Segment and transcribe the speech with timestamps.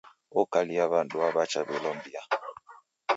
[0.41, 2.21] Okalia w'andu waw'achaw'ilombia.